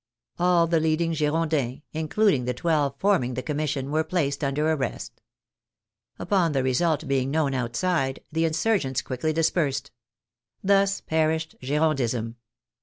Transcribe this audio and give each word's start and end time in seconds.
All 0.39 0.65
the 0.65 0.79
leading 0.79 1.13
Girondins, 1.13 1.83
including 1.93 2.45
the 2.45 2.55
twelve 2.55 2.95
forming 2.97 3.35
the 3.35 3.43
Commission, 3.43 3.91
were 3.91 4.03
placed 4.03 4.43
under 4.43 4.67
arrest. 4.67 5.21
Upon 6.17 6.53
the 6.53 6.63
result 6.63 7.07
being 7.07 7.29
known 7.29 7.53
outside, 7.53 8.19
the 8.31 8.45
insur 8.45 8.79
gents 8.79 9.03
quickly 9.03 9.31
dispersed. 9.31 9.91
Thus 10.63 11.01
perished 11.01 11.55
Girondism. 11.61 12.37